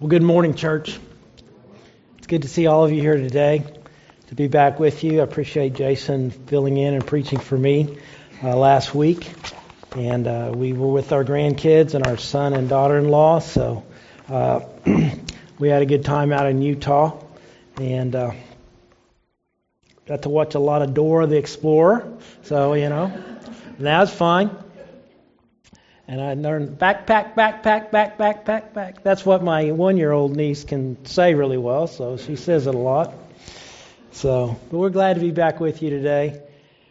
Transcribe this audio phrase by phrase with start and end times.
[0.00, 0.96] Well, good morning, church.
[2.18, 3.64] It's good to see all of you here today,
[4.28, 5.18] to be back with you.
[5.18, 7.98] I appreciate Jason filling in and preaching for me
[8.40, 9.28] uh, last week.
[9.96, 13.84] And uh, we were with our grandkids and our son and daughter in law, so
[14.28, 14.60] uh,
[15.58, 17.20] we had a good time out in Utah.
[17.80, 18.34] And uh,
[20.06, 22.06] got to watch a lot of Dora the Explorer,
[22.42, 23.20] so, you know,
[23.80, 24.50] that was fine.
[26.10, 28.44] And I learned backpack, backpack, backpack, backpack.
[28.72, 29.02] Backpack.
[29.02, 33.12] That's what my one-year-old niece can say really well, so she says it a lot.
[34.12, 36.40] So, but we're glad to be back with you today.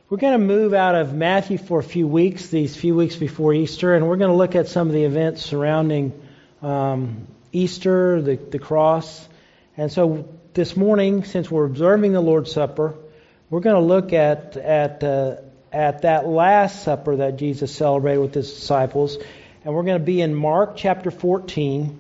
[0.08, 3.56] We're going to move out of Matthew for a few weeks, these few weeks before
[3.56, 6.14] Easter, and we're going to look at some of the events surrounding
[6.62, 9.28] um, Easter, the, the cross.
[9.76, 12.96] And so this morning, since we're observing the Lord's Supper,
[13.50, 15.38] we're going to look at at uh,
[15.72, 19.18] at that Last Supper that Jesus celebrated with his disciples.
[19.64, 22.00] And we're going to be in Mark chapter 14,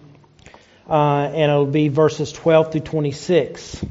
[0.89, 3.85] uh, and it'll be verses 12 through 26.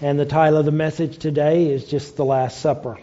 [0.00, 2.98] And the title of the message today is just The Last Supper.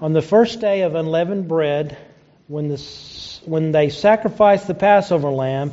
[0.00, 1.96] On the first day of unleavened bread,
[2.46, 2.76] when, the,
[3.44, 5.72] when they sacrificed the Passover lamb,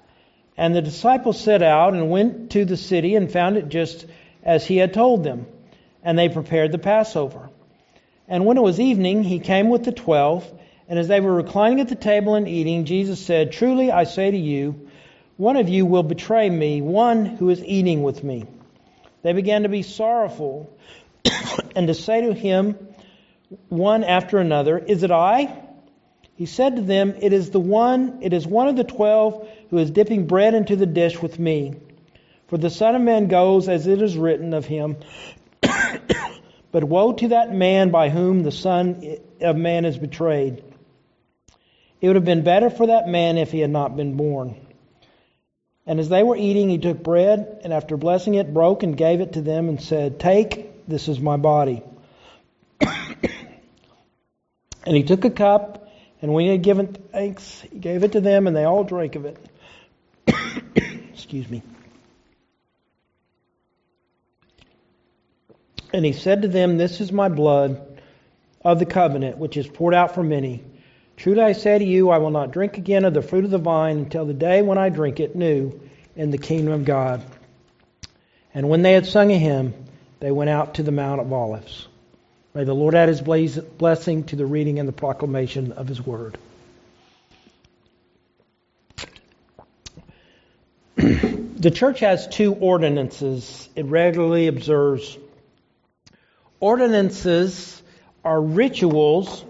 [0.57, 4.05] And the disciples set out and went to the city and found it just
[4.43, 5.45] as he had told them.
[6.03, 7.49] And they prepared the Passover.
[8.27, 10.49] And when it was evening, he came with the twelve.
[10.87, 14.31] And as they were reclining at the table and eating, Jesus said, Truly I say
[14.31, 14.89] to you,
[15.37, 18.45] one of you will betray me, one who is eating with me.
[19.23, 20.75] They began to be sorrowful
[21.75, 22.77] and to say to him,
[23.69, 25.63] one after another, Is it I?
[26.41, 29.77] He said to them, It is the one, it is one of the twelve who
[29.77, 31.75] is dipping bread into the dish with me.
[32.47, 34.97] For the Son of Man goes as it is written of him.
[36.71, 40.63] but woe to that man by whom the Son of Man is betrayed.
[42.01, 44.55] It would have been better for that man if he had not been born.
[45.85, 49.21] And as they were eating, he took bread, and after blessing it, broke and gave
[49.21, 51.83] it to them, and said, Take, this is my body.
[52.81, 52.89] and
[54.87, 55.80] he took a cup,
[56.21, 59.15] and when he had given thanks, he gave it to them, and they all drank
[59.15, 59.37] of it.
[61.13, 61.63] Excuse me.
[65.93, 68.01] And he said to them, This is my blood
[68.63, 70.63] of the covenant, which is poured out for many.
[71.17, 73.57] Truly I say to you, I will not drink again of the fruit of the
[73.57, 75.79] vine until the day when I drink it new
[76.15, 77.23] in the kingdom of God.
[78.53, 79.73] And when they had sung a hymn,
[80.19, 81.87] they went out to the Mount of Olives.
[82.53, 86.37] May the Lord add his blessing to the reading and the proclamation of his word.
[90.95, 95.17] the church has two ordinances it regularly observes.
[96.59, 97.81] Ordinances
[98.25, 99.45] are rituals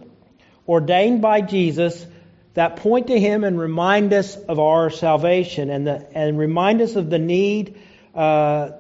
[0.68, 2.06] ordained by Jesus
[2.54, 6.96] that point to him and remind us of our salvation and, the, and remind us
[6.96, 7.82] of the need
[8.14, 8.72] uh,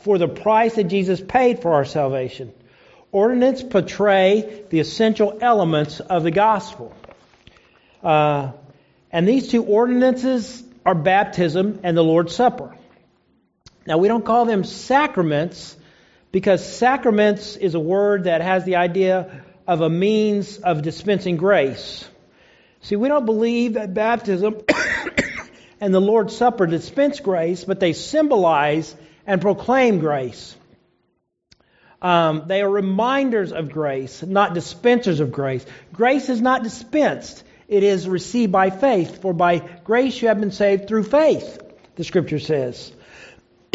[0.00, 2.52] for the price that Jesus paid for our salvation.
[3.12, 6.94] Ordinances portray the essential elements of the gospel.
[8.02, 8.52] Uh,
[9.12, 12.74] and these two ordinances are baptism and the Lord's Supper.
[13.86, 15.76] Now, we don't call them sacraments
[16.30, 22.08] because sacraments is a word that has the idea of a means of dispensing grace.
[22.80, 24.62] See, we don't believe that baptism
[25.80, 28.96] and the Lord's Supper dispense grace, but they symbolize
[29.26, 30.56] and proclaim grace.
[32.02, 35.64] Um, they are reminders of grace, not dispensers of grace.
[35.92, 39.22] Grace is not dispensed, it is received by faith.
[39.22, 41.60] For by grace you have been saved through faith,
[41.94, 42.92] the scripture says.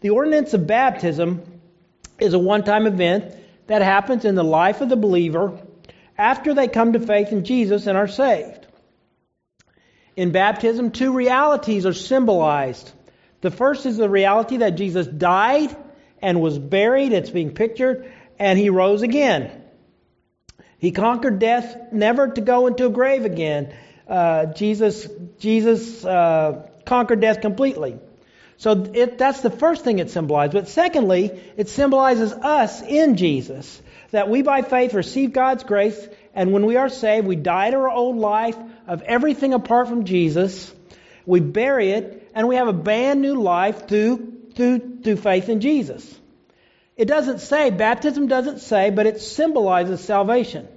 [0.00, 1.42] the ordinance of baptism
[2.18, 3.36] is a one time event
[3.68, 5.60] that happens in the life of the believer
[6.18, 8.66] after they come to faith in Jesus and are saved.
[10.16, 12.90] In baptism, two realities are symbolized.
[13.42, 15.74] The first is the reality that Jesus died
[16.22, 17.12] and was buried.
[17.12, 18.10] It's being pictured.
[18.38, 19.50] And he rose again.
[20.78, 23.74] He conquered death, never to go into a grave again.
[24.08, 25.08] Uh, Jesus,
[25.38, 27.98] Jesus uh, conquered death completely.
[28.56, 30.54] So it, that's the first thing it symbolizes.
[30.54, 33.82] But secondly, it symbolizes us in Jesus.
[34.10, 37.76] That we by faith receive God's grace And when we are saved, we die to
[37.76, 40.72] our old life of everything apart from Jesus.
[41.26, 45.60] We bury it, and we have a brand new life through, through, through faith in
[45.60, 46.18] Jesus.
[46.96, 50.68] It doesn't say, baptism doesn't say, but it symbolizes salvation.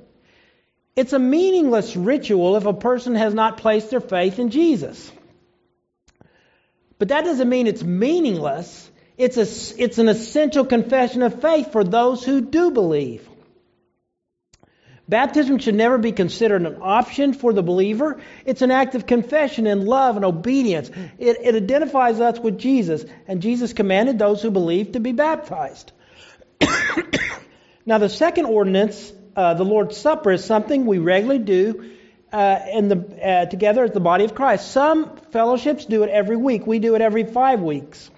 [0.95, 5.11] It's a meaningless ritual if a person has not placed their faith in Jesus.
[6.97, 8.89] But that doesn't mean it's meaningless.
[9.17, 13.27] It's, a, it's an essential confession of faith for those who do believe.
[15.07, 18.19] Baptism should never be considered an option for the believer.
[18.43, 20.89] It's an act of confession and love and obedience.
[21.19, 25.91] It, it identifies us with Jesus, and Jesus commanded those who believe to be baptized.
[27.85, 31.91] now, the second ordinance, uh, the Lord's Supper, is something we regularly do
[32.33, 34.71] uh, in the, uh, together as the body of Christ.
[34.71, 36.65] Some fellowships do it every week.
[36.65, 38.09] We do it every five weeks.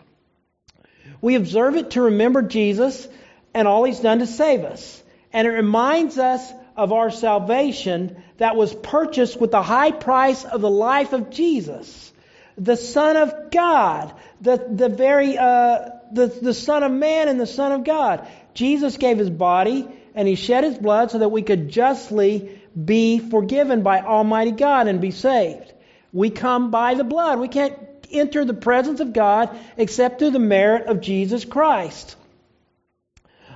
[1.19, 3.09] We observe it to remember Jesus
[3.53, 5.03] and all He's done to save us.
[5.33, 10.61] And it reminds us of our salvation that was purchased with the high price of
[10.61, 12.13] the life of Jesus,
[12.57, 17.47] the Son of God, the, the very, uh, the, the Son of Man and the
[17.47, 18.27] Son of God.
[18.53, 23.19] Jesus gave His body and He shed His blood so that we could justly be
[23.19, 25.73] forgiven by Almighty God and be saved.
[26.13, 27.39] We come by the blood.
[27.39, 27.75] We can't
[28.11, 32.15] enter the presence of God except through the merit of Jesus Christ.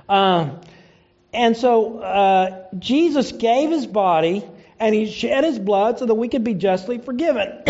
[0.08, 0.60] Um,
[1.32, 4.44] and so uh, Jesus gave his body
[4.78, 7.62] and he shed his blood so that we could be justly forgiven.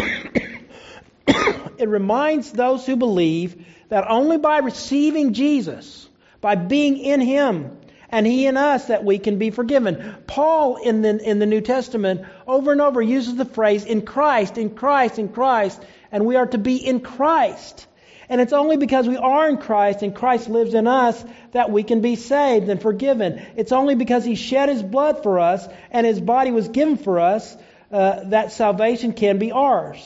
[1.26, 6.08] it reminds those who believe that only by receiving Jesus,
[6.40, 7.76] by being in him,
[8.08, 10.16] and he in us that we can be forgiven.
[10.26, 14.58] Paul in the, in the New Testament over and over uses the phrase in Christ,
[14.58, 17.86] in Christ, in Christ, and we are to be in Christ.
[18.32, 21.82] And it's only because we are in Christ and Christ lives in us that we
[21.82, 23.42] can be saved and forgiven.
[23.56, 27.20] It's only because He shed His blood for us and His body was given for
[27.20, 27.54] us
[27.90, 30.00] uh, that salvation can be ours.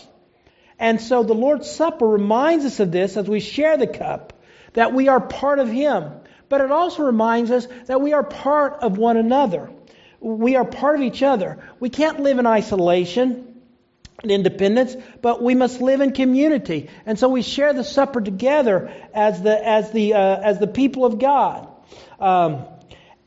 [0.76, 4.32] And so the Lord's Supper reminds us of this as we share the cup,
[4.73, 6.11] that we are part of Him.
[6.49, 9.70] But it also reminds us that we are part of one another.
[10.19, 11.62] We are part of each other.
[11.78, 13.56] We can't live in isolation
[14.25, 16.91] independence, but we must live in community.
[17.05, 21.05] And so we share the supper together as the as the uh, as the people
[21.05, 21.69] of God.
[22.19, 22.65] Um,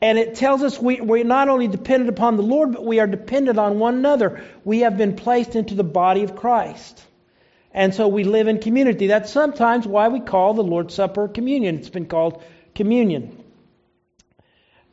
[0.02, 3.06] and it tells us we, we're not only dependent upon the Lord, but we are
[3.06, 4.42] dependent on one another.
[4.64, 7.04] We have been placed into the body of Christ.
[7.72, 9.08] And so we live in community.
[9.08, 11.76] That's sometimes why we call the Lord's Supper communion.
[11.76, 12.42] It's been called
[12.74, 13.44] communion.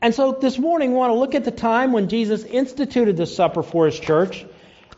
[0.02, 3.26] And so this morning, we want to look at the time when Jesus instituted the
[3.26, 4.46] supper for his church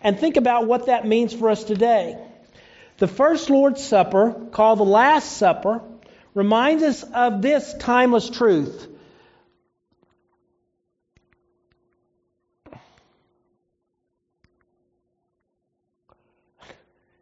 [0.02, 2.18] and think about what that means for us today.
[2.98, 5.82] The first Lord's Supper, called the Last Supper,
[6.34, 8.88] reminds us of this timeless truth.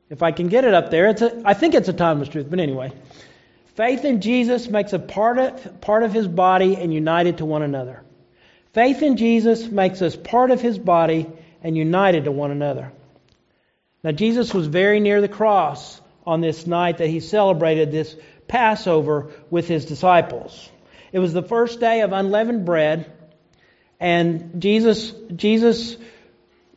[0.09, 2.47] If I can get it up there, it's a, I think it's a timeless truth,
[2.49, 2.91] but anyway.
[3.75, 7.61] Faith in Jesus makes a part of, part of his body and united to one
[7.61, 8.01] another.
[8.73, 11.27] Faith in Jesus makes us part of his body
[11.63, 12.91] and united to one another.
[14.03, 18.15] Now, Jesus was very near the cross on this night that he celebrated this
[18.47, 20.69] Passover with his disciples.
[21.11, 23.11] It was the first day of unleavened bread,
[23.99, 25.97] and Jesus, Jesus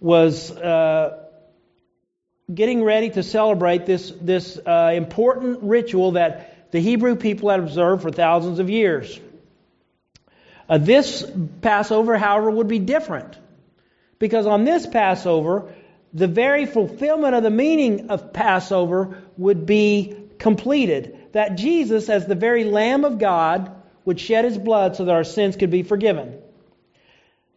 [0.01, 1.27] was uh,
[2.53, 8.03] getting ready to celebrate this, this uh, important ritual that the Hebrew people had observed
[8.03, 9.19] for thousands of years.
[10.69, 11.29] Uh, this
[11.61, 13.37] Passover, however, would be different.
[14.21, 15.73] Because on this Passover,
[16.13, 21.17] the very fulfillment of the meaning of Passover would be completed.
[21.33, 23.73] That Jesus, as the very Lamb of God,
[24.05, 26.39] would shed his blood so that our sins could be forgiven.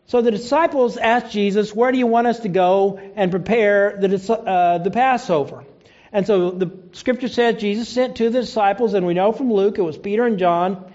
[0.05, 4.33] So the disciples asked Jesus, Where do you want us to go and prepare the,
[4.33, 5.65] uh, the Passover?
[6.13, 9.51] And so the scripture says Jesus sent two of the disciples, and we know from
[9.51, 10.93] Luke, it was Peter and John,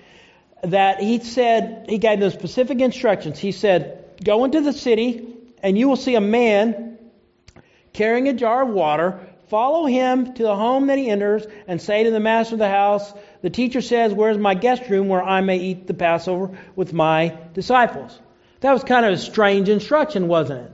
[0.62, 3.38] that he said, he gave them specific instructions.
[3.38, 6.98] He said, Go into the city and you will see a man
[7.92, 9.20] carrying a jar of water.
[9.48, 12.68] Follow him to the home that he enters and say to the master of the
[12.68, 16.92] house, The teacher says, Where's my guest room where I may eat the Passover with
[16.92, 18.18] my disciples?
[18.60, 20.72] That was kind of a strange instruction, wasn't it?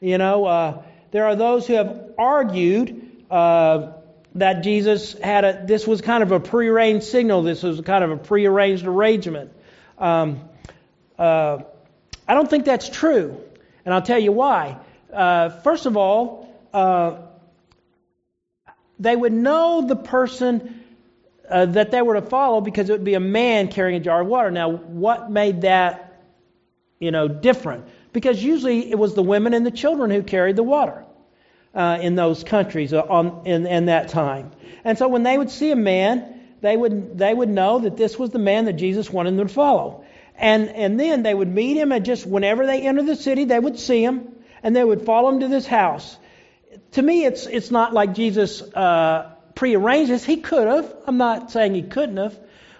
[0.00, 3.92] You know, uh, there are those who have argued uh,
[4.36, 8.10] that Jesus had a, this was kind of a prearranged signal, this was kind of
[8.10, 9.52] a prearranged arrangement.
[9.98, 10.48] Um,
[11.18, 11.58] uh,
[12.26, 13.40] I don't think that's true.
[13.84, 14.78] And I'll tell you why.
[15.12, 17.18] Uh, first of all, uh,
[18.98, 20.82] they would know the person
[21.48, 24.20] uh, that they were to follow because it would be a man carrying a jar
[24.20, 24.50] of water.
[24.50, 26.22] Now, what made that,
[26.98, 27.86] you know, different?
[28.12, 31.04] because usually it was the women and the children who carried the water
[31.74, 34.50] uh, in those countries uh, on, in, in that time.
[34.84, 38.18] And so when they would see a man, they would, they would know that this
[38.18, 40.04] was the man that Jesus wanted them to follow.
[40.40, 43.58] And, and then they would meet him, and just whenever they entered the city, they
[43.58, 44.26] would see him,
[44.62, 46.16] and they would follow him to this house.
[46.92, 50.24] To me, it's, it's not like Jesus uh, prearranged this.
[50.24, 50.96] He could have.
[51.06, 52.38] I'm not saying he couldn't have.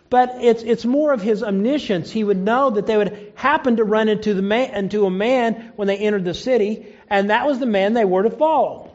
[0.08, 2.10] But it's, it's more of his omniscience.
[2.10, 5.72] He would know that they would happen to run into, the man, into a man
[5.76, 8.90] when they entered the city, and that was the man they were to follow.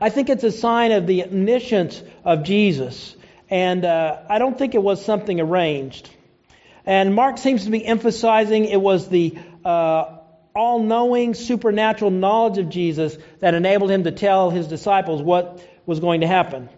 [0.00, 3.14] I think it's a sign of the omniscience of Jesus.
[3.50, 6.08] And uh, I don't think it was something arranged.
[6.86, 10.18] And Mark seems to be emphasizing it was the uh,
[10.54, 16.00] all knowing supernatural knowledge of Jesus that enabled him to tell his disciples what was
[16.00, 16.68] going to happen.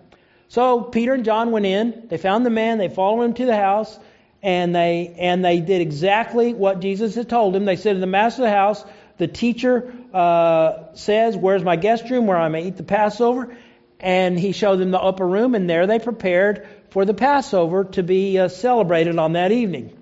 [0.49, 3.57] So Peter and John went in, they found the man, they followed him to the
[3.57, 3.99] house,
[4.43, 7.65] and they and they did exactly what Jesus had told them.
[7.65, 8.85] They said to the master of the house,
[9.19, 13.57] the teacher uh, says, Where's my guest room where I may eat the Passover?
[13.99, 18.03] And he showed them the upper room, and there they prepared for the Passover to
[18.03, 19.96] be uh, celebrated on that evening.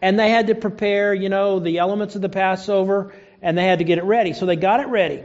[0.00, 3.12] And they had to prepare, you know, the elements of the Passover,
[3.42, 4.32] and they had to get it ready.
[4.32, 5.24] So they got it ready.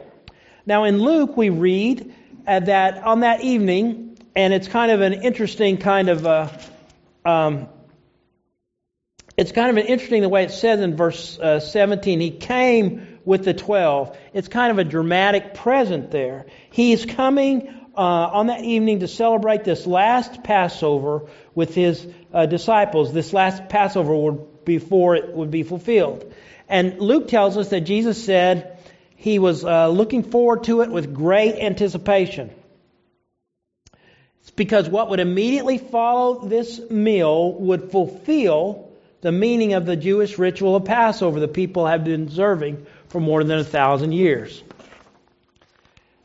[0.65, 2.13] Now in Luke, we read
[2.47, 6.49] uh, that on that evening, and it's kind of an interesting kind of, uh,
[7.25, 7.67] um,
[9.37, 12.19] it's kind of an interesting the way it says in verse uh, 17.
[12.19, 14.17] He came with the twelve.
[14.33, 16.45] It's kind of a dramatic present there.
[16.71, 23.13] He's coming uh, on that evening to celebrate this last Passover with his uh, disciples.
[23.13, 26.33] This last Passover would, before it would be fulfilled.
[26.69, 28.77] And Luke tells us that Jesus said
[29.15, 32.49] he was uh, looking forward to it with great anticipation.
[34.41, 38.91] It's because what would immediately follow this meal would fulfill
[39.21, 43.43] the meaning of the Jewish ritual of Passover the people have been observing for more
[43.43, 44.61] than a thousand years.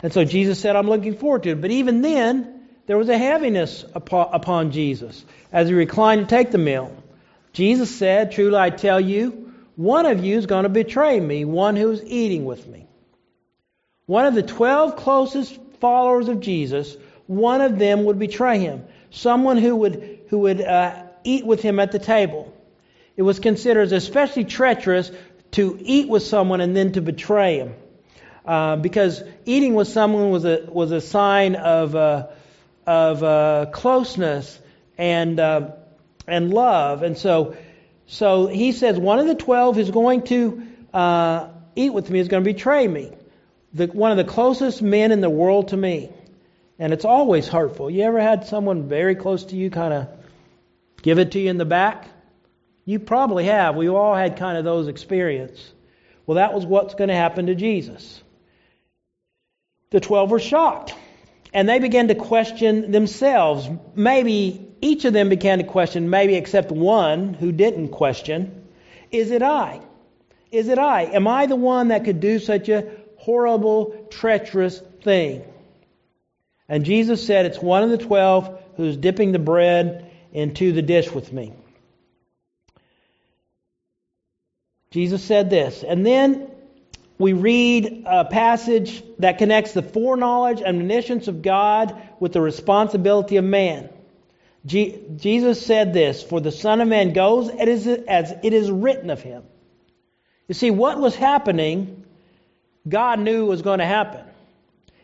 [0.00, 1.61] And so Jesus said, I'm looking forward to it.
[1.61, 6.59] But even then, there was a heaviness upon Jesus as he reclined to take the
[6.59, 6.92] meal.
[7.52, 11.76] Jesus said, Truly I tell you, one of you is going to betray me, one
[11.76, 12.87] who is eating with me.
[14.07, 18.85] One of the twelve closest followers of Jesus, one of them would betray him.
[19.11, 22.52] Someone who would, who would uh, eat with him at the table.
[23.17, 25.11] It was considered especially treacherous
[25.52, 27.75] to eat with someone and then to betray him.
[28.45, 32.28] Uh, because eating with someone was a was a sign of uh,
[32.87, 34.59] of uh, closeness
[34.97, 35.73] and uh,
[36.28, 37.56] and love, and so
[38.06, 42.28] so he says one of the twelve is going to uh, eat with me is
[42.28, 43.12] going to betray me,
[43.73, 46.11] the, one of the closest men in the world to me,
[46.78, 47.90] and it's always hurtful.
[47.90, 50.08] You ever had someone very close to you kind of
[51.02, 52.08] give it to you in the back?
[52.85, 53.76] You probably have.
[53.76, 55.73] We've all had kind of those experiences.
[56.26, 58.23] Well, that was what's going to happen to Jesus.
[59.90, 60.94] The twelve were shocked.
[61.54, 63.68] And they began to question themselves.
[63.94, 68.66] Maybe each of them began to question, maybe except one who didn't question
[69.11, 69.80] Is it I?
[70.50, 71.02] Is it I?
[71.04, 75.44] Am I the one that could do such a horrible, treacherous thing?
[76.68, 81.11] And Jesus said, It's one of the twelve who's dipping the bread into the dish
[81.11, 81.52] with me.
[84.90, 85.82] Jesus said this.
[85.82, 86.50] And then
[87.18, 93.37] we read a passage that connects the foreknowledge and omniscience of God with the responsibility
[93.37, 93.90] of man.
[94.68, 99.42] Jesus said this, For the Son of Man goes as it is written of him.
[100.46, 102.04] You see, what was happening,
[102.88, 104.25] God knew was going to happen.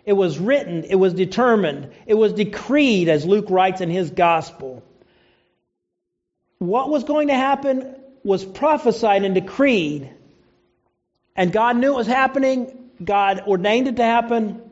[0.05, 4.83] It was written, it was determined, it was decreed, as Luke writes in his gospel.
[6.59, 10.11] What was going to happen was prophesied and decreed
[11.37, 14.63] and God knew it was happening, God ordained it to happen.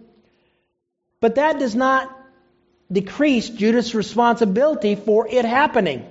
[1.21, 2.17] But that does not
[2.93, 6.07] decrease Judas' responsibility for it happening.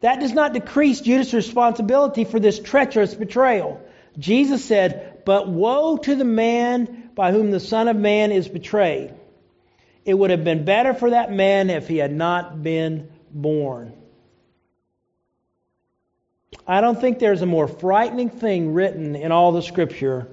[0.00, 3.80] That does not decrease Judas' responsibility for this treacherous betrayal.
[4.18, 9.14] Jesus said, But woe to the man by whom the Son of Man is betrayed.
[10.04, 13.92] It would have been better for that man if he had not been born.
[16.66, 20.28] I don't think there's a more frightening thing written in all the Scripture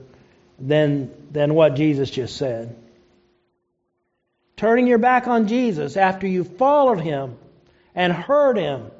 [0.60, 2.76] than, than what Jesus just said.
[4.58, 7.38] Turning your back on Jesus after you've followed him
[7.94, 8.92] and heard him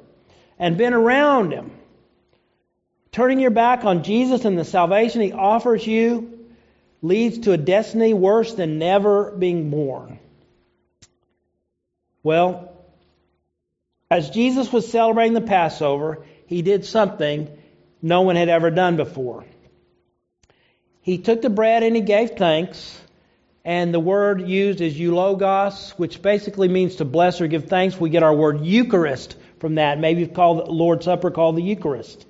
[0.58, 1.70] and been around him.
[3.12, 6.46] Turning your back on Jesus and the salvation he offers you
[7.00, 10.18] leads to a destiny worse than never being born.
[12.22, 12.72] Well,
[14.10, 17.48] as Jesus was celebrating the Passover, he did something
[18.02, 19.44] no one had ever done before.
[21.00, 23.00] He took the bread and he gave thanks.
[23.66, 27.98] And the word used is eulogos, which basically means to bless or give thanks.
[27.98, 29.98] We get our word Eucharist from that.
[29.98, 32.24] Maybe it's called Lord's Supper, called the Eucharist.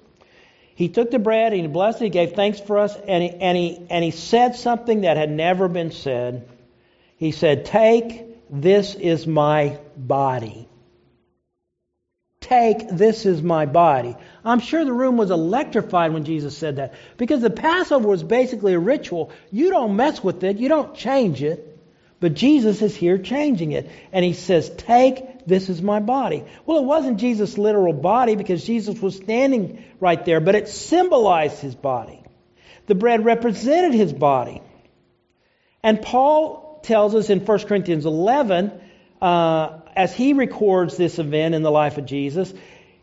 [0.75, 2.05] He took the bread and he blessed it.
[2.05, 5.31] He gave thanks for us, and he, and he and he said something that had
[5.31, 6.49] never been said.
[7.19, 10.69] He said, "Take, this is my body."
[12.47, 14.15] Take, this is my body.
[14.45, 18.75] I'm sure the room was electrified when Jesus said that because the Passover was basically
[18.75, 19.33] a ritual.
[19.50, 21.76] You don't mess with it, you don't change it.
[22.21, 23.91] But Jesus is here changing it.
[24.12, 26.45] And he says, Take, this is my body.
[26.65, 31.59] Well, it wasn't Jesus' literal body because Jesus was standing right there, but it symbolized
[31.59, 32.23] his body.
[32.87, 34.62] The bread represented his body.
[35.83, 38.71] And Paul tells us in 1 Corinthians 11
[39.21, 42.53] uh, as he records this event in the life of Jesus,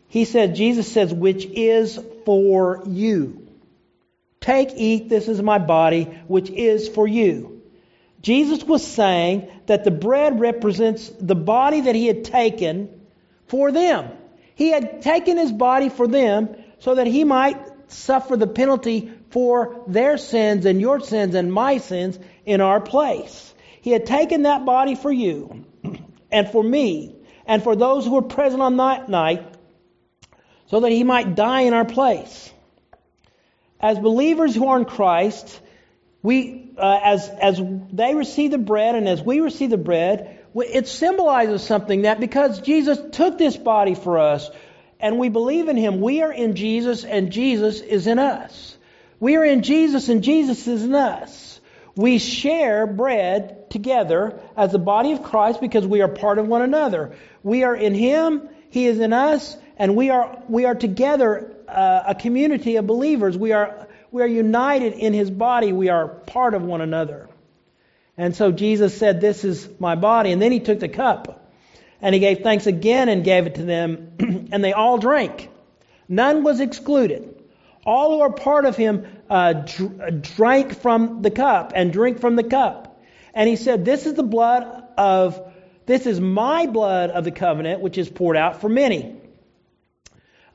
[0.06, 3.48] he said, Jesus says, which is for you.
[4.40, 7.62] Take, eat, this is my body, which is for you.
[8.20, 12.88] Jesus was saying that the bread represents the body that he had taken
[13.48, 14.10] for them.
[14.54, 17.58] He had taken his body for them so that he might
[17.90, 23.52] suffer the penalty for their sins and your sins and my sins in our place.
[23.80, 25.63] He had taken that body for you
[26.34, 27.14] and for me
[27.46, 29.54] and for those who were present on that night
[30.66, 32.52] so that he might die in our place.
[33.78, 35.60] As believers who are in Christ,
[36.24, 37.60] we, uh, as, as
[37.92, 42.60] they receive the bread and as we receive the bread, it symbolizes something that because
[42.62, 44.50] Jesus took this body for us
[44.98, 48.76] and we believe in him, we are in Jesus and Jesus is in us.
[49.20, 51.53] We are in Jesus and Jesus is in us.
[51.96, 56.62] We share bread together as the body of Christ because we are part of one
[56.62, 57.14] another.
[57.42, 62.02] We are in Him, He is in us, and we are we are together uh,
[62.08, 63.38] a community of believers.
[63.38, 65.72] We are we are united in His body.
[65.72, 67.28] We are part of one another.
[68.16, 71.48] And so Jesus said, "This is my body," and then He took the cup,
[72.02, 74.12] and He gave thanks again and gave it to them,
[74.52, 75.48] and they all drank.
[76.08, 77.43] None was excluded.
[77.86, 82.36] All who are part of him uh, dr- drank from the cup and drink from
[82.36, 83.02] the cup.
[83.34, 85.52] And he said, This is the blood of,
[85.86, 89.20] this is my blood of the covenant, which is poured out for many.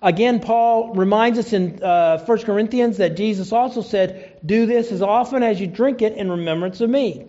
[0.01, 5.01] Again, Paul reminds us in uh, 1 Corinthians that Jesus also said, Do this as
[5.01, 7.27] often as you drink it in remembrance of me.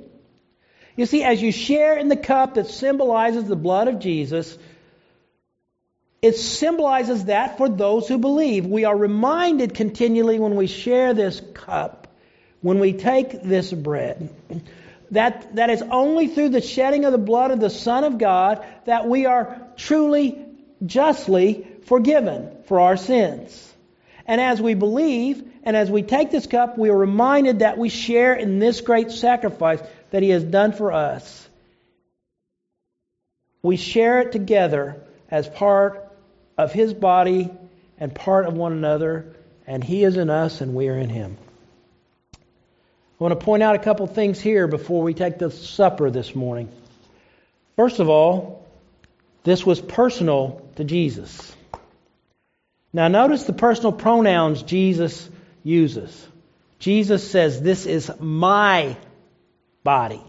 [0.97, 4.57] You see, as you share in the cup that symbolizes the blood of Jesus,
[6.23, 8.67] it symbolizes that for those who believe.
[8.67, 12.09] We are reminded continually when we share this cup,
[12.61, 14.29] when we take this bread,
[15.13, 18.65] that, that it's only through the shedding of the blood of the Son of God
[18.85, 20.45] that we are truly,
[20.85, 23.67] justly forgiven for our sins.
[24.27, 27.89] And as we believe and as we take this cup, we are reminded that we
[27.89, 29.81] share in this great sacrifice
[30.11, 31.49] that He has done for us.
[33.63, 36.10] We share it together as part
[36.65, 37.51] of his body
[37.99, 39.35] and part of one another,
[39.67, 41.37] and he is in us and we are in him.
[42.35, 42.39] I
[43.25, 46.71] want to point out a couple things here before we take the supper this morning.
[47.77, 48.67] First of all,
[49.45, 51.55] this was personal to Jesus.
[52.93, 55.29] Now, notice the personal pronouns Jesus
[55.63, 56.27] uses.
[56.79, 58.97] Jesus says, This is my
[59.85, 60.23] body,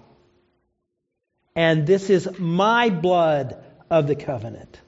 [1.56, 4.81] and this is my blood of the covenant.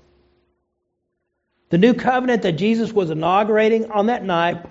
[1.73, 4.63] The new covenant that Jesus was inaugurating on that night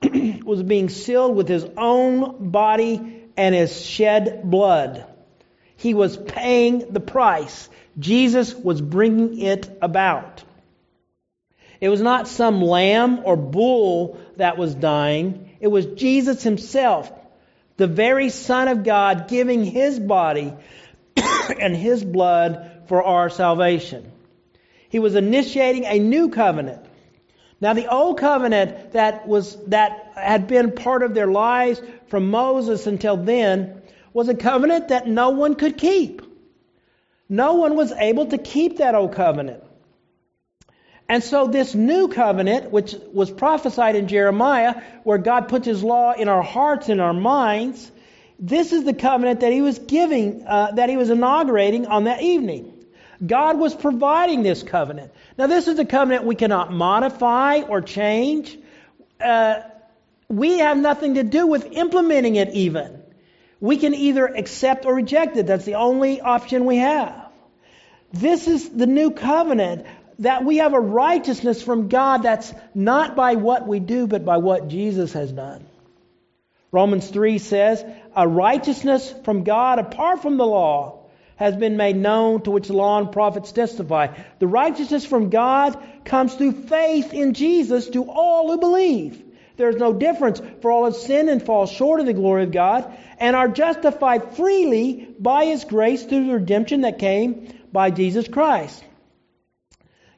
[0.46, 5.04] was being sealed with his own body and his shed blood.
[5.76, 7.68] He was paying the price.
[7.98, 10.42] Jesus was bringing it about.
[11.82, 15.50] It was not some lamb or bull that was dying.
[15.60, 17.12] It was Jesus himself,
[17.76, 20.54] the very Son of God, giving his body
[21.60, 24.12] and his blood for our salvation.
[24.88, 26.84] He was initiating a new covenant.
[27.60, 32.86] Now, the old covenant that was that had been part of their lives from Moses
[32.86, 36.22] until then was a covenant that no one could keep.
[37.28, 39.62] No one was able to keep that old covenant.
[41.08, 46.12] And so, this new covenant, which was prophesied in Jeremiah, where God puts His law
[46.12, 47.90] in our hearts and our minds,
[48.38, 52.22] this is the covenant that He was giving, uh, that He was inaugurating on that
[52.22, 52.77] evening.
[53.24, 55.12] God was providing this covenant.
[55.36, 58.56] Now, this is a covenant we cannot modify or change.
[59.20, 59.60] Uh,
[60.28, 63.02] we have nothing to do with implementing it, even.
[63.60, 65.46] We can either accept or reject it.
[65.46, 67.28] That's the only option we have.
[68.12, 69.86] This is the new covenant
[70.20, 74.36] that we have a righteousness from God that's not by what we do, but by
[74.36, 75.64] what Jesus has done.
[76.70, 80.97] Romans 3 says, A righteousness from God apart from the law
[81.38, 84.08] has been made known to which the law and prophets testify.
[84.40, 89.22] The righteousness from God comes through faith in Jesus to all who believe.
[89.56, 92.50] There is no difference, for all have sinned and fall short of the glory of
[92.50, 98.26] God, and are justified freely by His grace through the redemption that came by Jesus
[98.26, 98.84] Christ.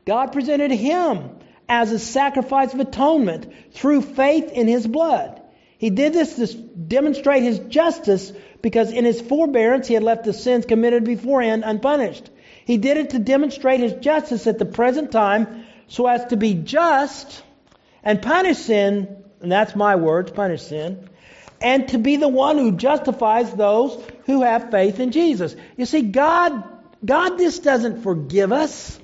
[0.07, 1.31] God presented Him
[1.69, 5.40] as a sacrifice of atonement through faith in His blood.
[5.81, 10.35] He did this to demonstrate His justice because in His forbearance He had left the
[10.35, 12.29] sins committed beforehand unpunished.
[12.67, 16.53] He did it to demonstrate His justice at the present time so as to be
[16.53, 17.43] just
[18.03, 21.09] and punish sin and that's my words, punish sin,
[21.61, 25.57] and to be the one who justifies those who have faith in Jesus.
[25.77, 26.63] You see, God,
[27.05, 28.99] God just doesn't forgive us.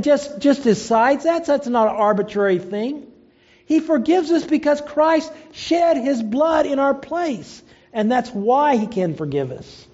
[0.00, 1.46] Just, just decides that.
[1.46, 3.11] That's not an arbitrary thing.
[3.72, 7.62] He forgives us because Christ shed His blood in our place.
[7.94, 9.86] And that's why He can forgive us.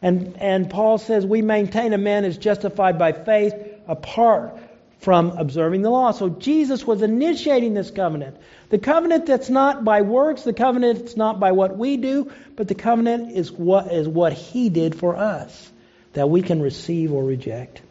[0.00, 3.52] And, and Paul says we maintain a man is justified by faith
[3.86, 4.58] apart
[5.00, 6.12] from observing the law.
[6.12, 8.38] So Jesus was initiating this covenant.
[8.70, 12.66] The covenant that's not by works, the covenant that's not by what we do, but
[12.66, 15.70] the covenant is what is what he did for us
[16.14, 17.82] that we can receive or reject.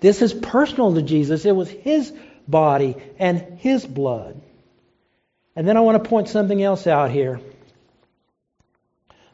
[0.00, 1.44] This is personal to Jesus.
[1.44, 2.14] It was his
[2.48, 4.40] body and his blood.
[5.54, 7.40] And then I want to point something else out here.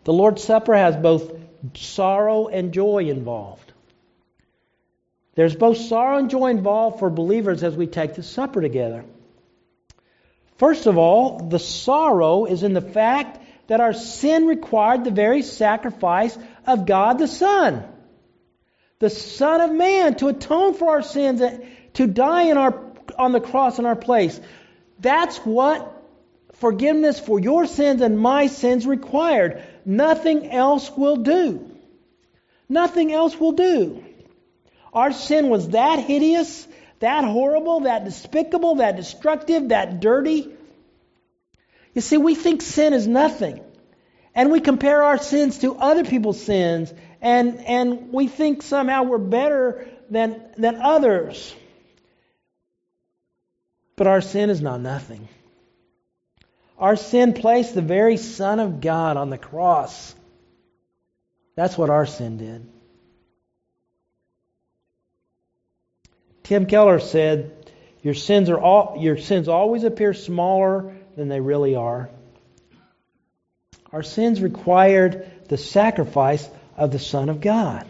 [0.04, 1.32] The Lord's Supper has both
[1.74, 3.72] sorrow and joy involved.
[5.34, 9.04] There's both sorrow and joy involved for believers as we take the supper together.
[10.58, 15.42] First of all, the sorrow is in the fact that our sin required the very
[15.42, 17.84] sacrifice of God the Son.
[18.98, 23.32] The Son of Man to atone for our sins, and to die in our, on
[23.32, 24.40] the cross in our place.
[24.98, 26.02] That's what
[26.54, 29.62] forgiveness for your sins and my sins required.
[29.84, 31.70] Nothing else will do.
[32.68, 34.04] Nothing else will do.
[34.92, 36.66] Our sin was that hideous,
[37.00, 40.48] that horrible, that despicable, that destructive, that dirty.
[41.94, 43.60] You see, we think sin is nothing.
[44.34, 49.18] And we compare our sins to other people's sins, and, and we think somehow we're
[49.18, 51.54] better than, than others.
[53.96, 55.28] But our sin is not nothing.
[56.78, 60.14] Our sin placed the very Son of God on the cross.
[61.54, 62.66] That's what our sin did.
[66.42, 67.70] Tim Keller said,
[68.02, 72.10] "Your sins are all, your sins always appear smaller than they really are."
[73.92, 77.86] Our sins required the sacrifice of the Son of God.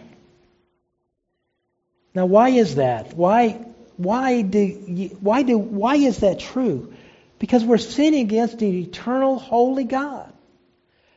[2.14, 3.14] Now, why is that?
[3.16, 3.64] Why,
[3.96, 4.68] why do,
[5.20, 6.92] why do, why is that true?
[7.38, 10.32] Because we're sinning against the eternal, holy God,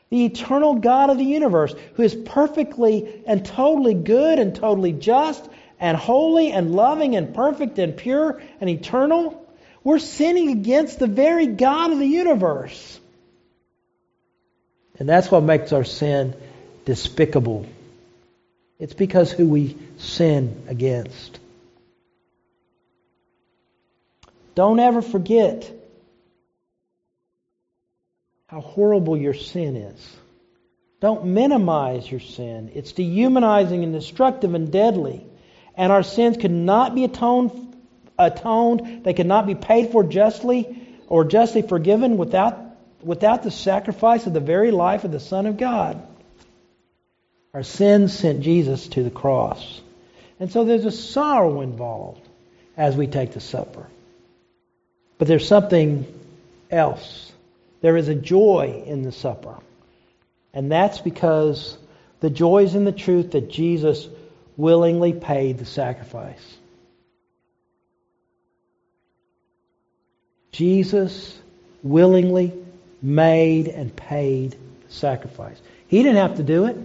[0.09, 5.47] the eternal God of the universe, who is perfectly and totally good and totally just
[5.79, 9.45] and holy and loving and perfect and pure and eternal,
[9.83, 12.99] we're sinning against the very God of the universe.
[14.97, 16.33] And that's what makes our sin
[16.85, 17.65] despicable.
[18.79, 21.39] It's because who we sin against.
[24.56, 25.72] Don't ever forget
[28.48, 30.15] how horrible your sin is.
[31.02, 32.72] Don't minimize your sin.
[32.74, 35.26] It's dehumanizing and destructive and deadly
[35.78, 37.76] and our sins could not be atoned,
[38.18, 39.04] atoned.
[39.04, 42.60] They could not be paid for justly or justly forgiven without,
[43.04, 46.02] without the sacrifice of the very life of the Son of God.
[47.54, 49.82] Our sins sent Jesus to the cross.
[50.39, 52.22] And so there's a sorrow involved
[52.76, 53.88] as we take the supper.
[55.17, 56.06] But there's something
[56.69, 57.32] else.
[57.82, 59.56] There is a joy in the supper.
[60.54, 61.78] And that's because
[62.19, 64.08] the joy is in the truth that Jesus
[64.58, 66.58] willingly paid the sacrifice.
[70.51, 71.38] Jesus
[71.84, 72.54] willingly
[73.01, 75.62] made and paid the sacrifice.
[75.88, 76.78] He didn't have to do it.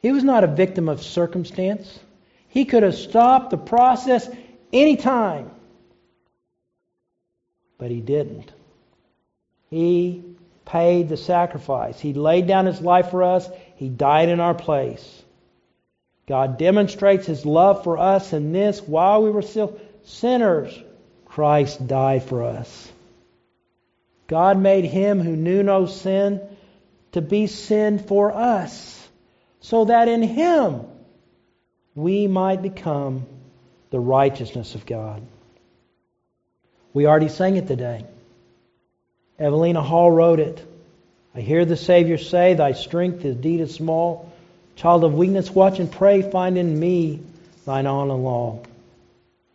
[0.00, 1.98] He was not a victim of circumstance.
[2.48, 4.28] He could have stopped the process
[4.72, 5.50] any time.
[7.78, 8.52] But he didn't.
[9.70, 10.24] He
[10.64, 12.00] paid the sacrifice.
[12.00, 13.48] He laid down his life for us.
[13.76, 15.22] He died in our place.
[16.26, 20.76] God demonstrates his love for us in this while we were still sinners,
[21.24, 22.92] Christ died for us.
[24.26, 26.40] God made him who knew no sin
[27.12, 29.08] to be sin for us,
[29.60, 30.80] so that in him
[31.94, 33.26] we might become
[33.90, 35.22] the righteousness of God.
[36.96, 38.06] We already sang it today.
[39.38, 40.66] Elvina Hall wrote it.
[41.34, 44.32] I hear the Savior say, Thy strength is deed is small.
[44.76, 47.20] Child of weakness, watch and pray, find in me
[47.66, 48.64] thine all in all.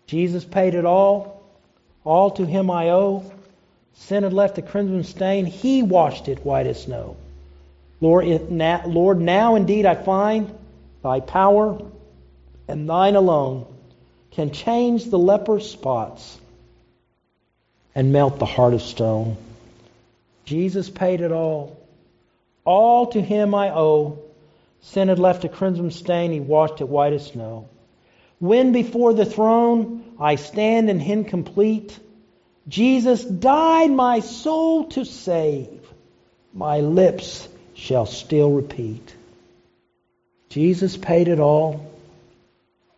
[0.06, 1.42] Jesus paid it all.
[2.04, 3.24] All to him I owe.
[3.96, 5.48] Sin had left a crimson stain.
[5.48, 7.18] He washed it white as snow.
[8.02, 8.52] Lord,
[8.86, 10.54] Lord, now indeed I find
[11.02, 11.82] thy power
[12.68, 13.66] and thine alone
[14.30, 16.38] can change the leper's spots
[17.94, 19.38] and melt the heart of stone.
[20.46, 21.78] Jesus paid it all.
[22.64, 24.20] All to him I owe.
[24.82, 27.68] Sin had left a crimson stain, he washed it white as snow.
[28.40, 32.00] When before the throne I stand in him complete,
[32.68, 35.80] Jesus died my soul to save.
[36.54, 39.16] My lips shall still repeat.
[40.50, 41.92] Jesus paid it all.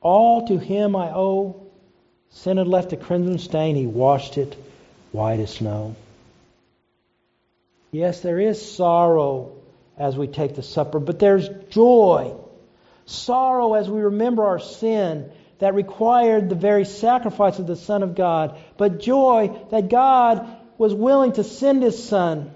[0.02, 1.62] All to him I owe.
[2.30, 4.58] Sin had left a crimson stain, he washed it
[5.14, 5.96] white as snow.
[7.92, 9.54] Yes, there is sorrow
[9.98, 12.36] as we take the supper, but there's joy.
[13.06, 18.16] Sorrow as we remember our sin that required the very sacrifice of the Son of
[18.16, 20.48] God, but joy that God
[20.80, 22.52] was willing to send His Son,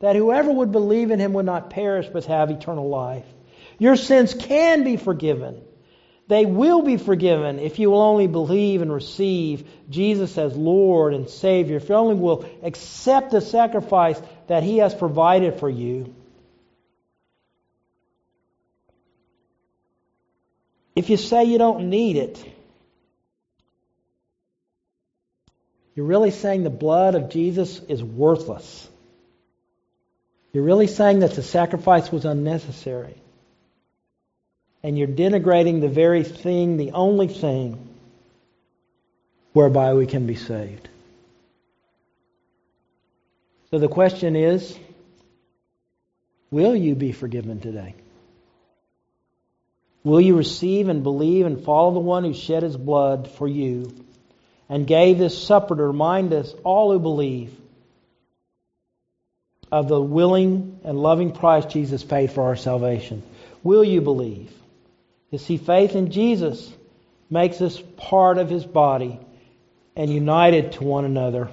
[0.00, 3.26] that whoever would believe in Him would not perish but have eternal life.
[3.78, 5.60] Your sins can be forgiven.
[6.28, 11.28] They will be forgiven if you will only believe and receive Jesus as Lord and
[11.28, 16.14] Savior, if you only will accept the sacrifice that He has provided for you.
[20.96, 22.44] If you say you don't need it,
[25.94, 28.88] you're really saying the blood of Jesus is worthless.
[30.52, 33.16] You're really saying that the sacrifice was unnecessary
[34.86, 37.88] and you're denigrating the very thing, the only thing
[39.52, 40.88] whereby we can be saved.
[43.72, 44.78] So the question is
[46.52, 47.96] will you be forgiven today?
[50.04, 53.92] Will you receive and believe and follow the one who shed his blood for you
[54.68, 57.52] and gave this supper to remind us, all who believe,
[59.72, 63.24] of the willing and loving price Jesus paid for our salvation?
[63.64, 64.52] Will you believe?
[65.30, 66.72] You see, faith in Jesus
[67.28, 69.18] makes us part of his body
[69.96, 71.48] and united to one another.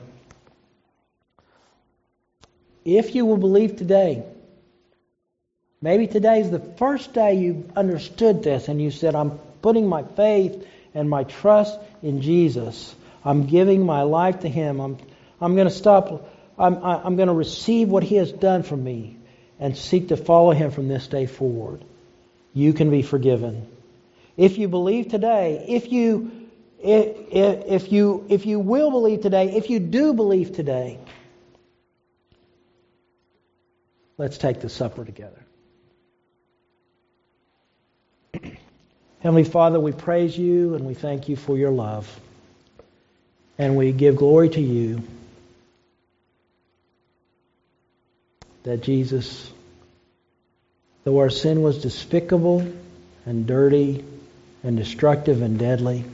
[2.85, 4.23] If you will believe today,
[5.81, 10.03] maybe today is the first day you understood this and you said, I'm putting my
[10.03, 12.93] faith and my trust in Jesus.
[13.25, 14.81] I'm giving my life to him.
[14.81, 14.97] I'm,
[15.41, 16.29] I'm going to stop.
[16.59, 19.17] I'm, I'm going to receive what he has done for me
[19.59, 21.83] and seek to follow him from this day forward
[22.53, 23.67] you can be forgiven.
[24.37, 26.31] If you believe today, if you
[26.79, 27.15] if,
[27.83, 30.99] if you if you will believe today, if you do believe today,
[34.17, 35.39] let's take the supper together.
[39.19, 42.19] Heavenly Father, we praise you and we thank you for your love.
[43.57, 45.03] And we give glory to you
[48.63, 49.52] that Jesus
[51.03, 52.65] Though our sin was despicable
[53.25, 54.05] and dirty
[54.63, 56.05] and destructive and deadly,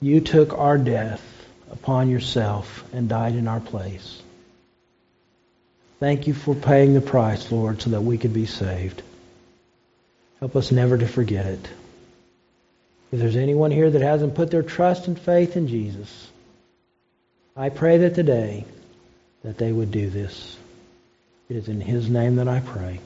[0.00, 1.22] you took our death
[1.70, 4.22] upon yourself and died in our place.
[5.98, 9.02] Thank you for paying the price, Lord, so that we could be saved.
[10.38, 11.68] Help us never to forget it.
[13.12, 16.30] If there's anyone here that hasn't put their trust and faith in Jesus,
[17.54, 18.64] I pray that today
[19.42, 20.56] that they would do this.
[21.50, 23.00] It is in his name that I pray.